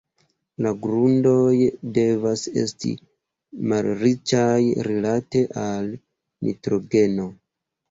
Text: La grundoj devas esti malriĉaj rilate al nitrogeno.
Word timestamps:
La 0.65 0.69
grundoj 0.85 1.51
devas 1.97 2.45
esti 2.63 2.95
malriĉaj 3.75 4.57
rilate 4.89 5.45
al 5.67 5.93
nitrogeno. 5.95 7.31